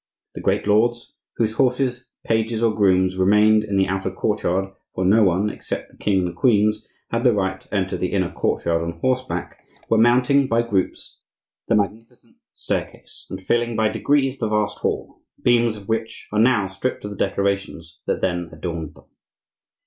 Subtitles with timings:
[0.33, 5.51] The great lords, whose horses, pages, or grooms remained in the outer courtyard,—for no one,
[5.51, 8.93] except the king and the queens, had the right to enter the inner courtyard on
[9.01, 11.19] horseback,—were mounting by groups
[11.67, 16.39] the magnificent staircase, and filling by degrees the vast hall, the beams of which are
[16.39, 19.05] now stripped of the decorations that then adorned them.